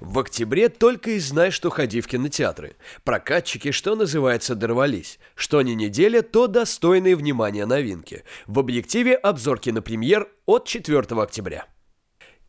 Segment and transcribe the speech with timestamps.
[0.00, 2.76] В октябре только и знай, что ходи в кинотеатры.
[3.04, 5.18] Прокатчики, что называется, дорвались.
[5.34, 8.24] Что не неделя, то достойные внимания новинки.
[8.46, 11.66] В объективе обзор кинопремьер от 4 октября.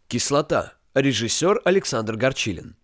[0.08, 0.74] «Кислота».
[0.94, 2.76] Режиссер Александр Горчилин.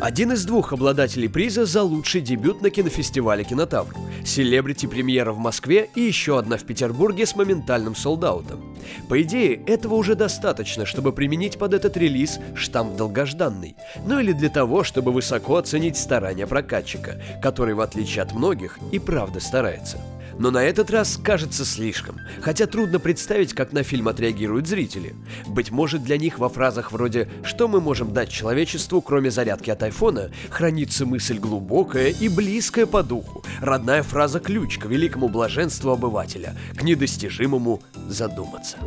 [0.00, 3.94] Один из двух обладателей приза за лучший дебют на кинофестивале «Кинотавр».
[4.24, 8.76] Селебрити-премьера в Москве и еще одна в Петербурге с моментальным солдаутом.
[9.08, 13.76] По идее, этого уже достаточно, чтобы применить под этот релиз штамп долгожданный.
[14.06, 18.98] Ну или для того, чтобы высоко оценить старания прокатчика, который, в отличие от многих, и
[18.98, 19.98] правда старается.
[20.38, 25.14] Но на этот раз кажется слишком, хотя трудно представить, как на фильм отреагируют зрители.
[25.46, 29.82] Быть может, для них во фразах вроде «Что мы можем дать человечеству, кроме зарядки от
[29.82, 36.54] айфона?» хранится мысль глубокая и близкая по духу, родная фраза «Ключ к великому блаженству обывателя,
[36.74, 38.78] к недостижимому задуматься».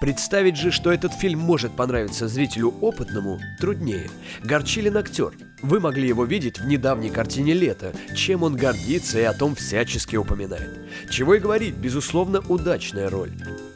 [0.00, 4.08] Представить же, что этот фильм может понравиться зрителю опытному, труднее.
[4.42, 5.34] Горчилин актер.
[5.60, 10.16] Вы могли его видеть в недавней картине «Лето», чем он гордится и о том всячески
[10.16, 10.80] упоминает.
[11.10, 13.32] Чего и говорить, безусловно, удачная роль.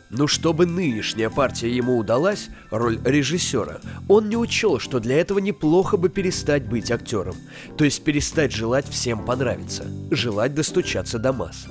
[0.08, 5.98] Но чтобы нынешняя партия ему удалась, роль режиссера, он не учел, что для этого неплохо
[5.98, 7.34] бы перестать быть актером.
[7.76, 11.66] То есть перестать желать всем понравиться, желать достучаться до масс.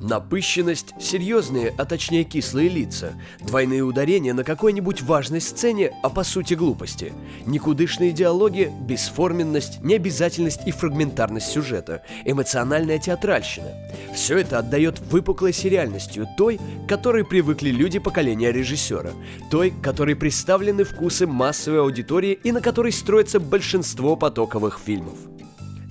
[0.00, 6.54] Напыщенность, серьезные, а точнее кислые лица, двойные ударения на какой-нибудь важной сцене, а по сути
[6.54, 7.12] глупости,
[7.44, 13.68] никудышные диалоги, бесформенность, необязательность и фрагментарность сюжета, эмоциональная театральщина.
[14.14, 19.10] Все это отдает выпуклой сериальностью той, к которой привыкли люди поколения режиссера,
[19.50, 25.18] той, которой представлены вкусы массовой аудитории и на которой строится большинство потоковых фильмов.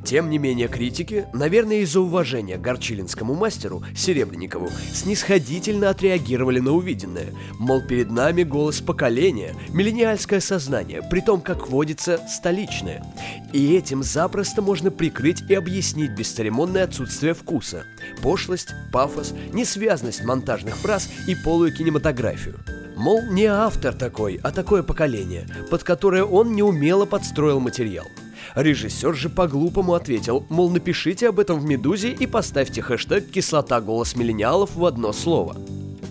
[0.10, 7.28] Тем не менее, критики, наверное, из-за уважения к горчилинскому мастеру, Серебренникову, снисходительно отреагировали на увиденное.
[7.60, 13.06] Мол, перед нами голос поколения, миллениальское сознание, при том, как водится, столичное.
[13.54, 17.84] И этим запросто можно прикрыть и объяснить бесцеремонное отсутствие вкуса,
[18.24, 22.56] пошлость, пафос, несвязность монтажных фраз и полую кинематографию.
[22.96, 28.08] Мол, не автор такой, а такое поколение, под которое он неумело подстроил материал.
[28.56, 34.16] Режиссер же по-глупому ответил, мол, напишите об этом в «Медузе» и поставьте хэштег «Кислота голос
[34.16, 35.56] миллениалов» в одно слово.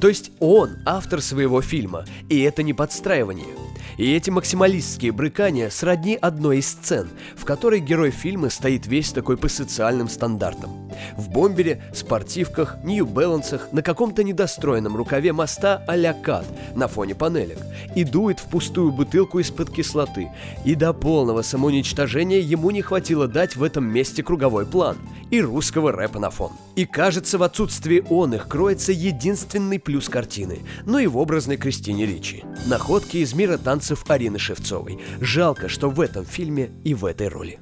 [0.00, 3.56] То есть он автор своего фильма, и это не подстраивание.
[3.96, 9.36] И эти максималистские брыкания сродни одной из сцен, в которой герой фильма стоит весь такой
[9.36, 10.87] по социальным стандартам.
[11.16, 16.44] В бомбере, спортивках, нью-балансах, на каком-то недостроенном рукаве моста а-ля кат
[16.74, 17.58] на фоне панелек
[17.94, 20.30] и дует в пустую бутылку из-под кислоты.
[20.64, 24.96] И до полного самоуничтожения ему не хватило дать в этом месте круговой план
[25.30, 26.52] и русского рэпа на фон.
[26.76, 32.06] И кажется, в отсутствии он их кроется единственный плюс картины, но и в образной Кристине
[32.06, 32.44] Ричи.
[32.66, 34.98] Находки из мира танцев Арины Шевцовой.
[35.20, 37.58] Жалко, что в этом фильме и в этой роли.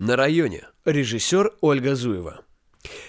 [0.00, 0.62] На районе.
[0.86, 2.40] Режиссер Ольга Зуева.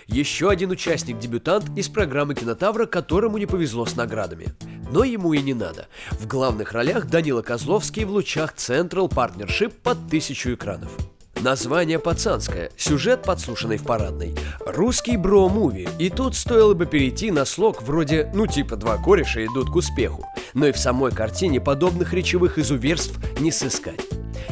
[0.08, 4.48] Еще один участник-дебютант из программы «Кинотавра», которому не повезло с наградами.
[4.92, 5.88] Но ему и не надо.
[6.12, 10.92] В главных ролях Данила Козловский в лучах Central Partnership под тысячу экранов.
[11.40, 14.36] Название пацанское, сюжет подслушанный в парадной.
[14.66, 19.70] Русский бро-муви, и тут стоило бы перейти на слог вроде «ну типа два кореша идут
[19.70, 24.02] к успеху», но и в самой картине подобных речевых изуверств не сыскать.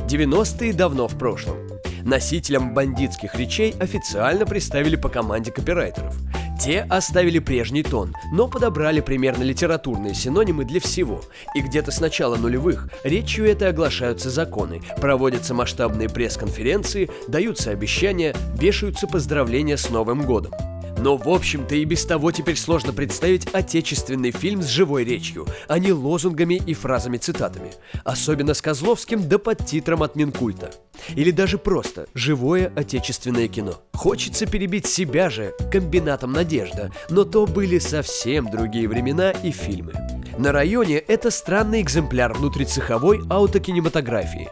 [0.08, 1.69] 90-е давно в прошлом.
[2.10, 6.16] Носителям бандитских речей официально представили по команде копирайтеров.
[6.60, 11.22] Те оставили прежний тон, но подобрали примерно литературные синонимы для всего.
[11.54, 19.06] И где-то с начала нулевых речью этой оглашаются законы, проводятся масштабные пресс-конференции, даются обещания, вешаются
[19.06, 20.52] поздравления с Новым годом.
[21.00, 25.80] Но, в общем-то, и без того теперь сложно представить отечественный фильм с живой речью, а
[25.80, 27.72] не лозунгами и фразами-цитатами.
[28.04, 30.72] Особенно с Козловским да под титром от Минкульта.
[31.16, 33.82] Или даже просто живое отечественное кино.
[34.00, 39.92] Хочется перебить себя же комбинатом «Надежда», но то были совсем другие времена и фильмы.
[40.38, 44.48] На районе это странный экземпляр внутрицеховой аутокинематографии.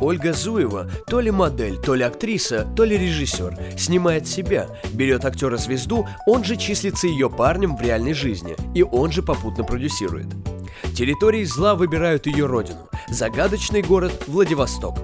[0.00, 3.56] Ольга Зуева то ли модель, то ли актриса, то ли режиссер.
[3.78, 9.22] Снимает себя, берет актера-звезду, он же числится ее парнем в реальной жизни, и он же
[9.22, 10.26] попутно продюсирует.
[10.92, 12.88] Территории зла выбирают ее родину.
[13.10, 14.98] Загадочный город Владивосток.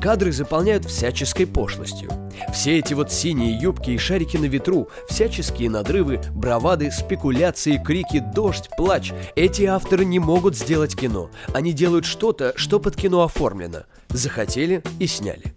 [0.00, 2.10] Кадры заполняют всяческой пошлостью.
[2.54, 8.70] Все эти вот синие юбки и шарики на ветру, всяческие надрывы, бравады, спекуляции, крики, дождь,
[8.78, 9.12] плач.
[9.36, 11.30] Эти авторы не могут сделать кино.
[11.52, 13.84] Они делают что-то, что под кино оформлено.
[14.08, 15.54] Захотели и сняли.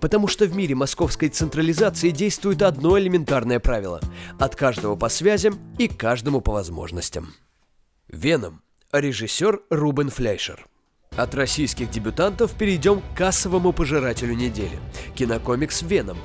[0.00, 4.00] Потому что в мире московской централизации действует одно элементарное правило–
[4.38, 7.34] от каждого по связям и каждому по возможностям.
[8.08, 8.62] Веном.
[8.90, 10.66] Режиссер Рубен Флейшер.
[11.16, 14.78] От российских дебютантов перейдем к кассовому пожирателю недели–
[15.14, 16.16] кинокомикс «Веном».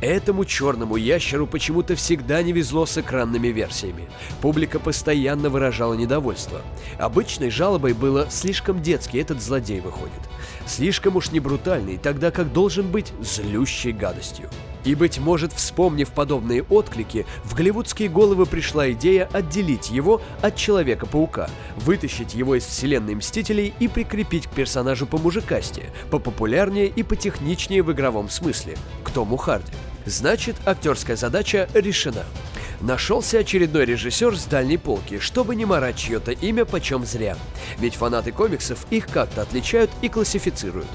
[0.00, 4.08] Этому черному ящеру почему-то всегда не везло с экранными версиями.
[4.40, 6.62] Публика постоянно выражала недовольство.
[6.98, 10.20] Обычной жалобой было «слишком детский этот злодей выходит».
[10.66, 14.48] Слишком уж не брутальный, тогда как должен быть злющей гадостью.
[14.84, 21.48] И, быть может, вспомнив подобные отклики, в голливудские головы пришла идея отделить его от Человека-паука,
[21.76, 27.92] вытащить его из вселенной Мстителей и прикрепить к персонажу по мужикасте, попопулярнее и потехничнее в
[27.92, 29.72] игровом смысле, к Тому Харди.
[30.06, 32.24] Значит, актерская задача решена.
[32.80, 37.36] Нашелся очередной режиссер с дальней полки, чтобы не марать чье-то имя почем зря.
[37.78, 40.88] Ведь фанаты комиксов их как-то отличают и классифицируют.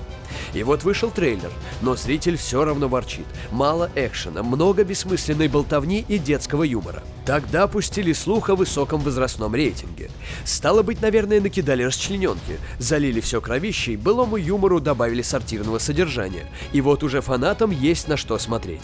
[0.54, 1.52] И вот вышел трейлер,
[1.82, 3.26] но зритель все равно ворчит.
[3.52, 7.04] Мало экшена, много бессмысленной болтовни и детского юмора.
[7.26, 10.10] Тогда пустили слух о высоком возрастном рейтинге.
[10.44, 16.46] Стало быть, наверное, накидали расчлененки, залили все кровищей, былому юмору добавили сортирного содержания.
[16.72, 18.84] И вот уже фанатам есть на что смотреть.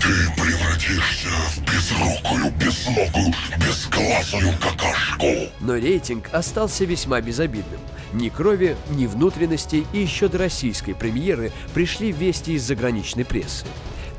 [0.00, 0.08] Ты
[0.40, 5.26] превратишься в безрукую, безногую, бесглазую какашку.
[5.60, 7.80] Но рейтинг остался весьма безобидным.
[8.16, 13.66] Ни крови, ни внутренностей и еще до российской премьеры пришли вести из заграничной прессы.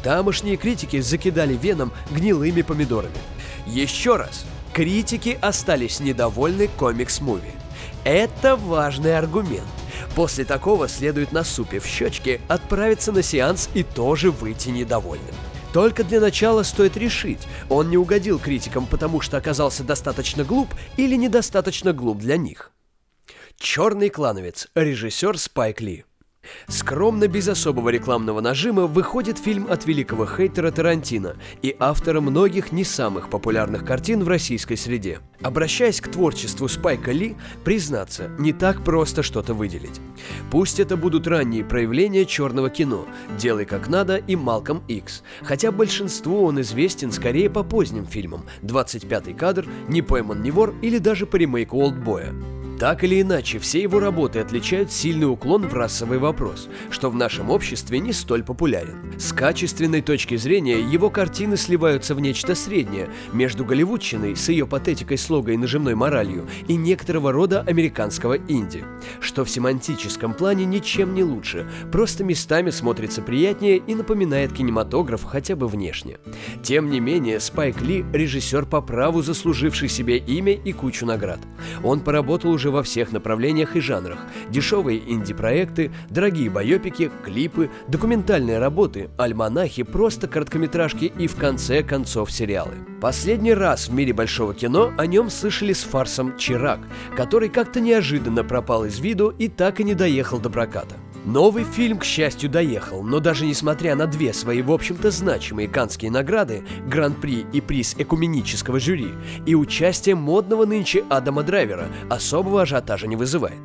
[0.04, 3.16] Тамошние критики закидали веном гнилыми помидорами.
[3.66, 7.52] Еще раз, критики остались недовольны комикс-муви.
[8.04, 9.66] Это важный аргумент.
[10.14, 15.34] После такого следует насупив щечки отправиться на сеанс и тоже выйти недовольным.
[15.74, 21.16] Только для начала стоит решить, он не угодил критикам, потому что оказался достаточно глуп или
[21.16, 22.72] недостаточно глуп для них.
[23.60, 26.06] «Черный клановец», режиссер Спайк Ли.
[26.68, 32.84] Скромно, без особого рекламного нажима, выходит фильм от великого хейтера Тарантино и автора многих не
[32.84, 35.20] самых популярных картин в российской среде.
[35.42, 40.00] Обращаясь к творчеству Спайка Ли, признаться, не так просто что-то выделить.
[40.52, 43.08] Пусть это будут ранние проявления черного кино
[43.38, 49.34] «Делай как надо» и «Малком Икс», хотя большинству он известен скорее по поздним фильмам «25-й
[49.34, 52.34] кадр», «Не пойман не вор» или даже по ремейку «Олдбоя».
[52.80, 57.50] Так или иначе, все его работы отличают сильный уклон в расовый вопрос, что в нашем
[57.50, 59.14] обществе не столь популярен.
[59.18, 65.18] С качественной точки зрения его картины сливаются в нечто среднее между голливудчиной с ее патетикой
[65.18, 68.84] слога и нажимной моралью и некоторого рода американского инди,
[69.22, 75.56] что в семантическом плане ничем не лучше, просто местами смотрится приятнее и напоминает кинематограф хотя
[75.56, 76.20] бы внешне.
[76.62, 81.40] Тем не менее, Спайк Ли– режиссер по праву заслуживший себе имя и кучу наград.
[81.84, 84.20] Он поработал уже уже во всех направлениях и жанрах.
[84.50, 92.76] Дешевые инди-проекты, дорогие байопики, клипы, документальные работы, альманахи, просто короткометражки и в конце концов сериалы.
[93.02, 96.80] Последний раз в мире большого кино о нем слышали с фарсом «Чирак»,
[97.16, 100.96] который как-то неожиданно пропал из виду и так и не доехал до проката.
[101.28, 106.10] Новый фильм, к счастью, доехал, но даже несмотря на две свои, в общем-то, значимые канские
[106.10, 109.10] награды, Гран-при и приз экуменического жюри,
[109.46, 113.60] и участие модного нынче Адама Драйвера особого ажиотажа не вызывает.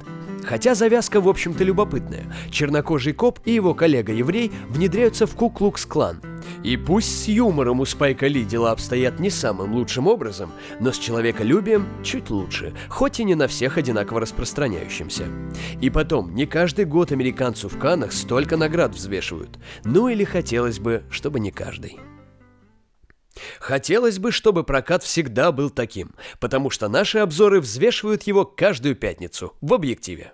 [0.44, 2.24] Хотя завязка, в общем-то, любопытная.
[2.50, 6.20] Чернокожий коп и его коллега-еврей внедряются в Ку-Клукс-клан–
[6.62, 10.98] и пусть с юмором у Спайка Ли дела обстоят не самым лучшим образом, но с
[10.98, 15.26] человеколюбием чуть лучше, хоть и не на всех одинаково распространяющимся.
[15.80, 19.58] И потом, не каждый год американцу в Канах столько наград взвешивают.
[19.84, 21.98] Ну или хотелось бы, чтобы не каждый.
[23.60, 29.54] Хотелось бы, чтобы прокат всегда был таким, потому что наши обзоры взвешивают его каждую пятницу
[29.60, 30.32] в объективе.